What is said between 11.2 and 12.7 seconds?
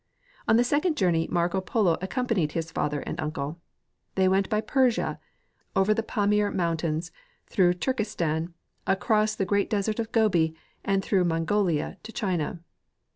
Mongolia to China.